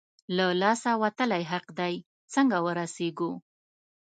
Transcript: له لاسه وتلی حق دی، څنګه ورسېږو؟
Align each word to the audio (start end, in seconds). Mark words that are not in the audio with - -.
له 0.35 0.47
لاسه 0.61 0.91
وتلی 1.03 1.43
حق 1.51 1.65
دی، 1.79 1.95
څنګه 2.33 2.57
ورسېږو؟ 2.65 3.31